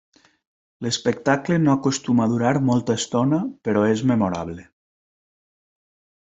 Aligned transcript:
L'espectacle 0.85 1.59
no 1.65 1.75
acostuma 1.75 2.25
a 2.25 2.31
durar 2.31 2.53
molta 2.71 2.95
estona 3.01 3.43
però 3.69 3.85
és 3.91 4.03
memorable. 4.13 4.67